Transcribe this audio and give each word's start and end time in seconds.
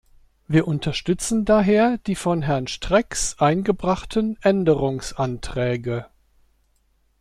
Wir 0.47 0.67
unterstützen 0.67 1.45
daher 1.45 1.99
die 2.07 2.15
von 2.15 2.41
Herrn 2.41 2.65
Sterckx 2.65 3.37
eingebrachten 3.37 4.35
Änderungsanträge. 4.41 6.07